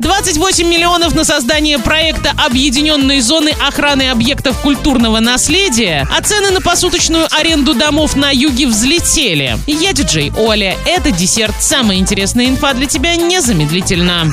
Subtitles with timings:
[0.00, 7.26] 28 миллионов на создание проекта объединенной зоны охраны объектов культурного наследия, а цены на посуточную
[7.36, 9.58] аренду домов на юге взлетели.
[9.66, 10.76] Я диджей Оля.
[10.86, 11.56] Это десерт.
[11.58, 14.32] Самая интересная инфа для тебя незамедлительно.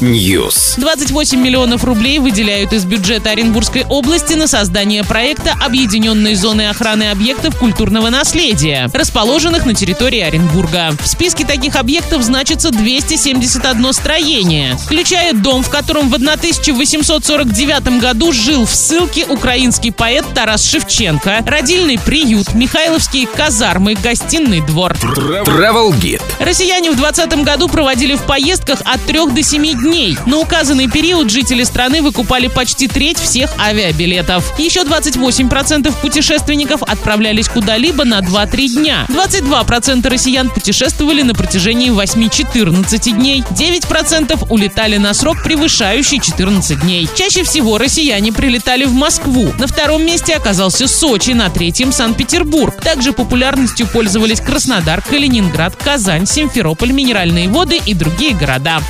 [0.00, 0.74] News.
[0.78, 7.56] 28 миллионов рублей выделяют из бюджета Оренбургской области на создание проекта объединенной зоны охраны объектов
[7.56, 10.96] культурного наследия, расположенных на территории Оренбурга.
[11.00, 18.32] В списке таких объектов значится 270 71 строение, включая дом, в котором в 1849 году
[18.32, 24.92] жил в ссылке украинский поэт Тарас Шевченко, родильный приют, Михайловские казармы, гостиный двор.
[24.92, 26.22] Travel Guide.
[26.40, 30.16] Россияне в 2020 году проводили в поездках от 3 до 7 дней.
[30.24, 34.58] На указанный период жители страны выкупали почти треть всех авиабилетов.
[34.58, 39.06] Еще 28% путешественников отправлялись куда-либо на 2-3 дня.
[39.10, 43.41] 22% россиян путешествовали на протяжении 8-14 дней.
[43.50, 47.08] 9% улетали на срок, превышающий 14 дней.
[47.14, 49.52] Чаще всего россияне прилетали в Москву.
[49.58, 52.80] На втором месте оказался Сочи, на третьем– Санкт-Петербург.
[52.80, 58.80] Также популярностью пользовались Краснодар, Калининград, Казань, Симферополь, Минеральные воды и другие города.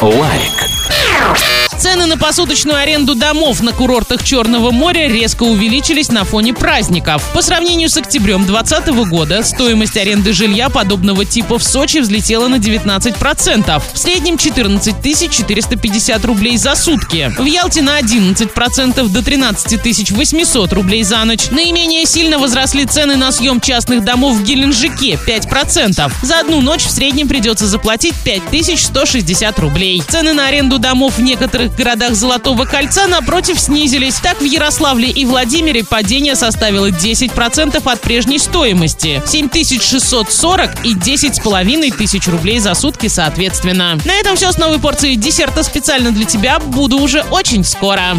[0.00, 1.57] Лайк.
[1.90, 7.22] Цены на посуточную аренду домов на курортах Черного моря резко увеличились на фоне праздников.
[7.32, 12.56] По сравнению с октябрем 2020 года стоимость аренды жилья подобного типа в Сочи взлетела на
[12.56, 13.82] 19%.
[13.94, 17.32] В среднем 14 450 рублей за сутки.
[17.38, 21.48] В Ялте на 11% до 13 800 рублей за ночь.
[21.50, 26.12] Наименее сильно возросли цены на съем частных домов в Геленджике– 5%.
[26.22, 30.02] За одну ночь в среднем придется заплатить 5160 рублей.
[30.06, 34.16] Цены на аренду домов в некоторых некоторых городах Золотого кольца, напротив, снизились.
[34.20, 39.22] Так, в Ярославле и Владимире падение составило 10% от прежней стоимости.
[39.26, 43.98] 7640 и 10,5 тысяч рублей за сутки соответственно.
[44.04, 46.58] На этом все с новой порцией десерта специально для тебя.
[46.58, 48.14] Буду уже очень скоро.